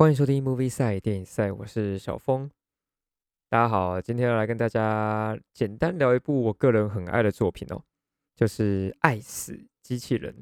[0.00, 2.50] 欢迎收听 Movie 赛电影赛，我是小峰。
[3.50, 7.82] 大家好，今天要来跟大家简单聊一部我个人很爱的作品哦，
[8.34, 10.32] 就是《爱死机器人》。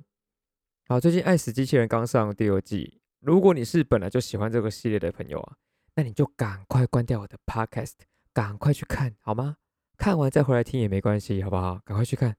[0.87, 5.57] 好，最近《爱死机器人》刚上第二季，如果你是本来就喜欢这个系列的朋友啊，
[5.97, 7.95] 那你就赶快关掉我的 Podcast，
[8.33, 9.57] 赶快去看好吗？
[9.97, 11.81] 看完再回来听也没关系，好不好？
[11.85, 12.37] 赶快去看。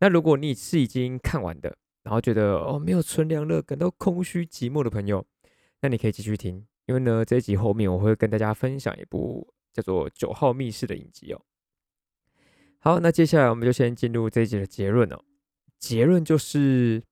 [0.00, 5.26] 那如果你是已经看完的，然后觉得哦没有纯良乐，感到空虚寂寞的朋友，
[5.84, 11.42] 那你可以继续听，因为呢，这一集后面我会跟大家分享一部叫做《九号密室》的影集哦。
[12.78, 15.22] 好，那接下来我们就先进入这一集的结论哦。
[15.78, 17.02] 结论就是，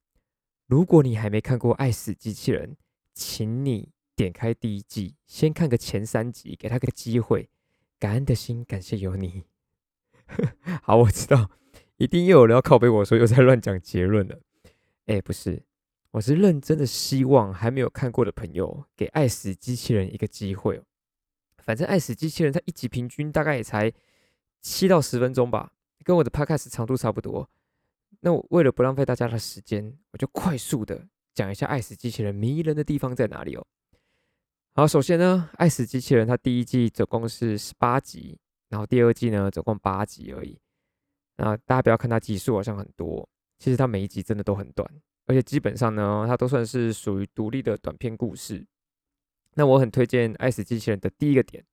[0.68, 2.70] 如果你还没看过《爱死机器人》，
[3.12, 7.50] 请你点开第一季，先看个前三集，给他个机会。
[7.98, 9.44] 感恩的心，感谢有你。
[10.82, 11.50] 好，我知道，
[11.98, 14.40] 一定又有人要拷贝我说又在乱讲结论了。
[15.04, 15.62] 哎，不是。
[16.12, 20.78] 我是认真的，希望还没有看过的朋友给《爱死机器人》一个机会。
[21.56, 23.90] 反正《爱死机器人》它一集平均大概也才
[24.60, 25.72] 七到十分钟吧，
[26.04, 27.48] 跟我的 podcast 长度差不多。
[28.20, 33.66] 那我为了不浪费大家的时间，我就快速的讲一下《爱死机器人》迷人的地方在哪里哦。
[34.74, 38.38] 好，首先呢，《爱死机器人》它第一季总共是十八集，
[38.68, 40.58] 然后第二季呢总共八集而已。
[41.38, 43.26] 那大家不要看它集数好像很多，
[43.58, 44.86] 其实它每一集真的都很短。
[45.26, 48.66] 而且基本上呢，它都算是属于独立的短片故事。
[49.54, 51.64] 那我很推荐《爱死机器人》的第一个点，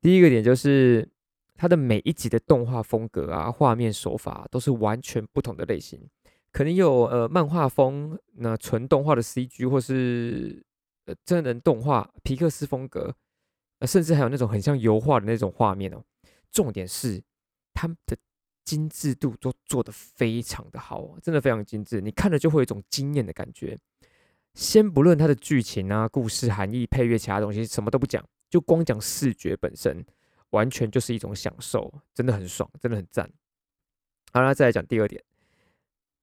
[0.00, 1.08] 第一个点就是
[1.54, 6.08] 它的每一集的动画风格啊、画面手法都是完全不同的类型，
[6.52, 10.62] 可能有呃漫画风、那纯动画的 CG，或是
[11.06, 13.14] 呃真人动画皮克斯风格，
[13.80, 16.04] 呃甚至还有那种很像油画的那种画面哦。
[16.52, 17.22] 重点是
[17.74, 18.16] 他们的。
[18.68, 23.74] 精致度都做得非常的好，真的非常精致，你看了就会有一种惊艳的感觉。
[24.52, 30.04] 先不论它的剧情啊、故事含义、配乐其他东西，什么都不讲，就光讲视觉本身，
[30.50, 33.32] 完全就是一种享受，真的很爽，真的很赞。
[34.34, 35.24] 好了，再来讲第二点，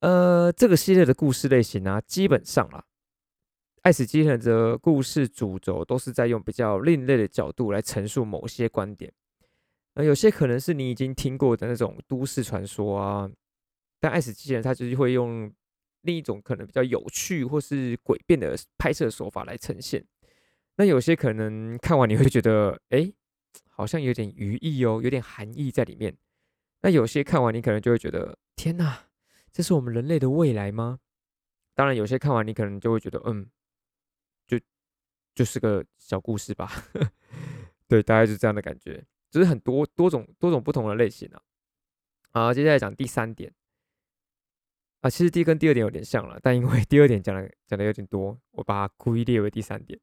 [0.01, 2.83] 呃，这个系列的故事类型啊，基本上啊，
[3.81, 9.11] 爱死机器人的故事主轴都是在用比较另类的角度来陈述某些观点。
[9.95, 13.29] 呃，有些可能是你已经听过的那种都市传说啊，
[13.99, 15.51] 但爱死机器人它就是会用
[16.01, 20.05] 另一种可能比较有趣或是诡辩的拍摄手法来呈现。
[20.75, 23.11] 那有些可能看完你会觉得，哎，
[23.69, 26.15] 好像有点寓意哦，有点含义在里面。
[26.81, 29.07] 那有些看完你可能就会觉得，天哪，
[29.51, 30.99] 这是我们人类的未来吗？
[31.73, 33.49] 当然，有些看完你可能就会觉得，嗯，
[34.45, 34.59] 就
[35.33, 36.69] 就是个小故事吧。
[37.87, 39.03] 对，大概是这样的感觉。
[39.35, 41.41] 只是很多多种多种不同的类型啊。
[42.31, 43.53] 好，接下来讲第三点
[45.01, 49.99] 啊，其实第一跟第二点有点像了，但因为第二点讲的讲的有点多，我把它故意列为第三点。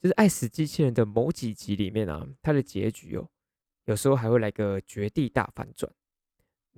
[0.00, 3.28] 就是《爱死机器人》的某几集里面啊，它的结局哦，
[3.86, 5.92] 有时候还会来个绝地大反转。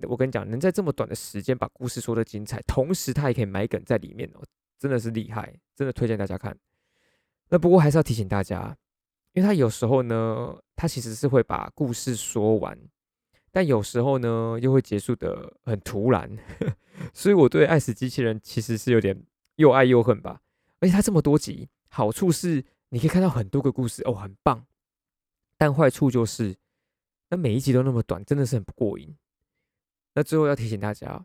[0.04, 4.42] 我跟你讲，能在这么短的时间把故事说的精彩，同时它也可以埋梗在里面哦，
[4.78, 6.58] 真的是厉害，真的推荐大家看。
[7.50, 8.74] 那不过还是要提醒大家。
[9.32, 12.78] 因为他有时候呢，他其实是会把故事说完，
[13.52, 16.38] 但有时候呢，又会结束的很突然，
[17.12, 19.22] 所以我对《爱死机器人》其实是有点
[19.56, 20.41] 又爱又恨吧。
[20.78, 24.64] 而且它这么多集，好处是你可以看到很多个故事哦，很棒。
[25.58, 26.56] 但坏处就是，
[27.28, 29.14] 那每一集都那么短，真的是很不过瘾。
[30.14, 31.08] 那最后要提醒大家，《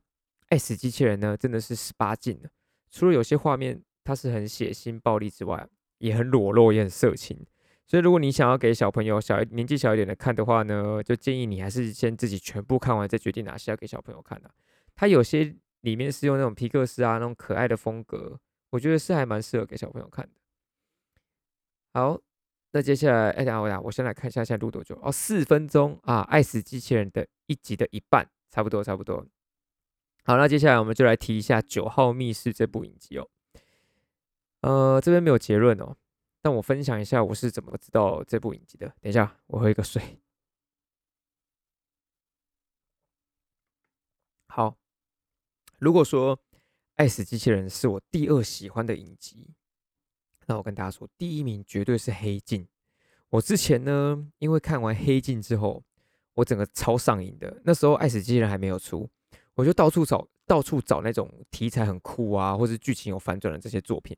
[0.50, 2.50] 爱死机器人》呢，真的是十八禁的，
[2.92, 5.66] 除了有些画面它是很血腥暴力之外，
[6.00, 7.46] 也很裸露，也很色情。
[7.88, 14.50] 所以，如果你想要给小朋友小年纪小一点的看的话呢，就建议你还是先自己全部看完，再决定哪些要给小朋友看的。
[14.96, 18.40] 它有些里面是用那种皮克斯啊那种可爱的风格，
[18.72, 20.32] 我觉得是还蛮适合给小朋友看的。
[21.94, 22.20] 好，
[22.72, 29.26] 那接下来，哎，等下，我先来看一下现在录多久哦，四分钟啊，《爱死机器人》的一集的一半，差不多，差不多。
[30.24, 33.30] 好，那接下来我们就来提一下《九号密室》这部影集哦。
[34.62, 35.96] 呃，这边没有结论哦。
[36.46, 38.86] 但我分享一下我是怎么知道这部影集的。
[39.02, 40.20] 等一下，我喝一个水。
[44.46, 44.78] 好，
[45.80, 46.38] 如果说
[46.98, 49.56] 《爱死机器人》是我第二喜欢的影集，
[50.46, 52.64] 那我跟大家说，第一名绝对是《黑镜》。
[53.30, 55.84] 我之前呢，因为看完《黑镜》之后，
[56.36, 57.60] 我整个超上瘾的。
[57.66, 59.10] 那时候《爱死机器人》还没有出，
[59.56, 64.16] 我就到处找，到处找那种题材很酷啊，或是剧情有反转的这些作品。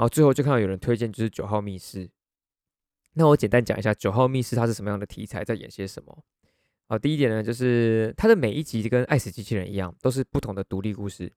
[0.00, 2.08] 然后最后就看到有人推荐就是九号密室，
[3.12, 6.24] 那我简单讲一下九号密室它是什么样的题材，在演些什么。
[6.88, 11.30] 好，第一点呢，就是它的每一集跟爱死机器人一样，都是不同的独立故事。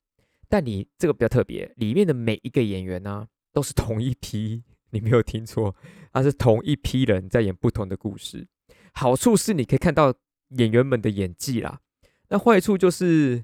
[0.48, 5.76] 但你这个比较特别，里面的每一个演员呢，都是同一批你没有听错，
[6.14, 8.48] 它是同一批人在演不同的故事。
[8.94, 10.14] 好处是你可以看到
[10.52, 11.82] 演员们的演技啦，
[12.30, 13.44] 那坏处就是，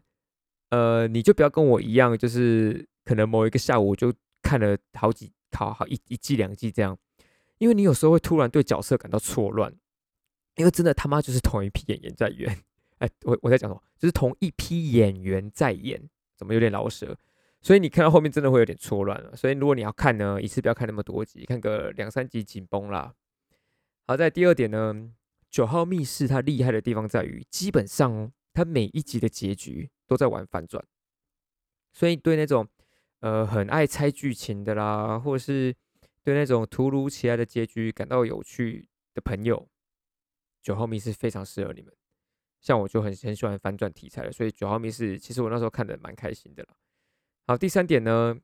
[0.69, 6.97] 呃，你就不要跟我一样，就是可能某一个下午就看了好几好好一一季两季这样，
[7.57, 9.73] 因为你有时候会突然对角色感到错乱，
[10.55, 12.63] 因为真的他妈就是同一批演员在演，
[12.99, 13.83] 哎，我我在讲什么？
[13.97, 16.01] 就是同一批演员在演，
[16.35, 17.17] 怎么有点老舍？
[17.61, 19.35] 所以你看到后面真的会有点错乱了。
[19.35, 23.13] 所以如果你要看呢，一次不要看那么多集，看个两三集紧绷啦。
[24.07, 25.13] 好在第二点呢。
[25.51, 30.85] 九号密室它厉害的地方在于，基本上它每一集的结局都在玩反转，
[31.91, 32.67] 所以对那种
[33.19, 35.75] 呃很爱猜剧情的啦，或者是
[36.23, 39.67] 对那种突如其来的结局感到有趣的朋友，
[40.61, 41.93] 九号密室非常适合你们。
[42.61, 46.69] 像我就很很喜欢反转题材的，所以九号密室其实我那时候看的蛮开心的了。
[47.47, 48.37] 好，第三点呢，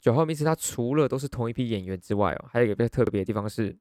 [0.00, 3.78] 九号密室它除了都是同一批演员之外哦，还有一个比较特别的地方是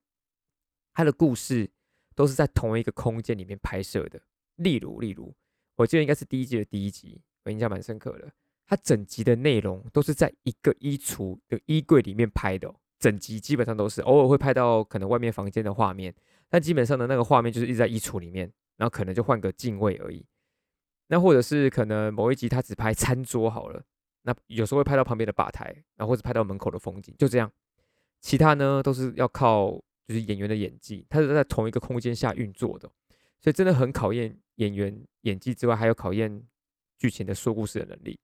[0.94, 1.70] 它的故事。
[2.18, 4.20] 都是在同一个空间里面拍摄的。
[4.56, 5.36] 例如，例如，
[5.76, 8.34] 我记得应该是第一季的第一集，我印象蛮深刻的。
[8.68, 16.14] 它整集的内容都是在一个衣橱的衣柜里面拍的，整集基本上都是，偶尔会拍到可能外面房间的画面，
[16.50, 20.24] 但基本上的那个画面就是一直在衣橱里面，然后可能就换个镜位而已。
[21.08, 23.84] 那或者是可能某一集他只拍餐桌好了，
[24.24, 25.66] 那有时候会拍到旁边的吧台，
[25.96, 27.52] 然后或者拍到门口的风景，就这样。
[28.20, 29.82] 其他呢都是要靠。
[30.08, 32.90] 就是演员的演技，他是在同一个空间下运作的，
[33.42, 36.42] 所以真的很考验演员演技之外，还有考验
[36.98, 38.18] 剧情的说故事的能力。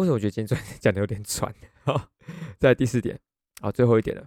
[0.00, 1.54] 为什么我觉得今天 讲的有点喘？
[1.84, 2.10] 哈，
[2.58, 3.18] 在第四点
[3.60, 4.26] 啊，最后一点了。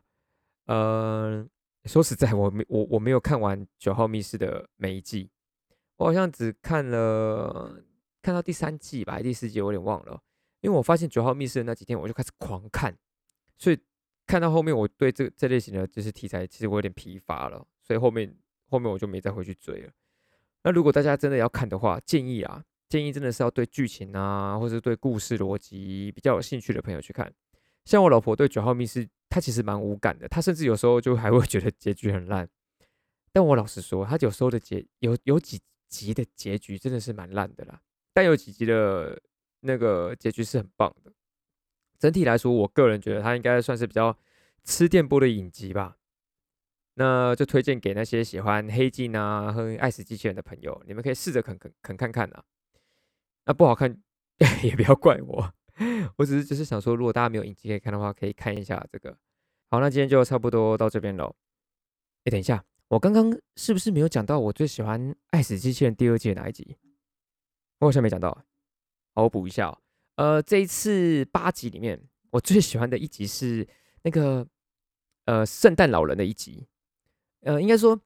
[0.67, 1.45] 呃，
[1.85, 5.29] 说实在，我没我我没有看完《九号密室》的每一季，
[5.97, 7.83] 我好像只看了
[8.21, 10.21] 看到第三季吧，第四季我有点忘了，
[10.61, 12.97] 因为我发现《九号密室》的那几天我就开始狂看，
[13.57, 13.79] 所以。
[14.25, 18.33] 看到后面，我对这这类型的就是题材，其实我有点疲乏了，所以后面
[18.69, 19.91] 后面我就没再回去追了。
[20.63, 22.63] 那如果大家真的要看的话，建议啊，
[22.94, 27.34] 建议真的是要对剧情啊，或者对故事逻辑比较有兴趣的朋友去看。
[27.86, 32.48] 像我老婆对九号密室，她其实蛮无感的，她甚至有时候就还会觉得结局很烂。
[33.31, 35.60] 但我老实说，她有时候的结有有几
[35.90, 37.81] 集的结局真的是蛮烂的啦，
[38.13, 39.19] 但有几集的
[39.62, 41.12] 那个结局是很棒的。
[41.98, 44.16] 整体来说，我个人觉得它应该算是比较
[44.63, 45.98] 吃电波的影集吧。
[46.94, 52.44] 那就推荐给那些喜欢黑镜啊和爱死机器人的朋友，你们可以试着啃啃啃看看啊。
[53.45, 54.01] 那不好看
[54.63, 55.54] 也不要怪我，
[56.18, 59.18] 我只是就是想说，如果大家没有影集可以看的话，可以看一下这个。
[59.69, 61.36] 好，那今天就差不多到这边喽。
[62.25, 66.78] 哎，等一下，我刚刚是不是没有讲到我最喜欢爱死机器人第二季的哪一集？
[67.80, 68.30] 我好像没讲到，
[69.13, 69.78] 好，我补一下哦。
[70.16, 73.68] 呃，这一次八集里面，我最喜欢的一集是
[74.04, 74.48] 那个
[75.25, 76.68] 呃圣诞老人的一集。
[77.42, 78.00] 呃，应该说，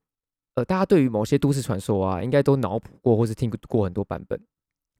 [0.55, 4.41] 呃，大家对于某些都市传说啊，应该都脑补过或是听过很多版本。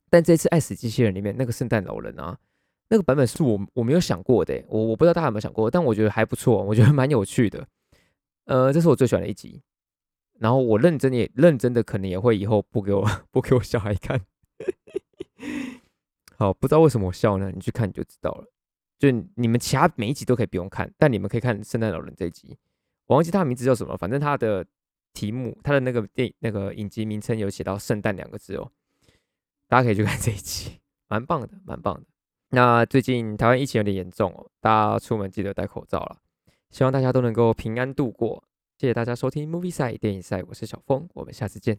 [0.09, 2.38] 但这次《爱死机器人》里面那个圣诞老人啊，
[2.89, 7.68] 那个版本是我我没有想过的，我我不知道大家有没有想过，但我觉得还不错，我觉得蛮有趣的。
[8.45, 9.62] 呃，这是我最喜欢的一集。
[10.39, 14.21] 然后我认真也认真的，可能也会以后播给我播给我小孩看。
[16.38, 17.51] 好，不知道为什么我笑呢？
[17.53, 18.45] 你去看你就知道了。
[19.00, 22.56] 就你们其他每一集都可以不用看，但你们可以看《圣诞老人》这一集。
[23.07, 24.65] 我忘记他的名字叫什么，反正他的
[25.13, 28.72] 题目，他的那个电那个影集名称有写到“圣诞”两个字哦。
[29.67, 32.03] 大家可以去看这一期，蛮棒的，蛮棒的。
[32.50, 36.17] 那最近台湾疫情有点严重哦，大家出门记得戴口罩了。
[36.71, 38.43] 希望大家都能够平安度过。
[38.77, 41.77] 谢谢大家收听 Movie 赛电影赛，我是小峰，我们下次见。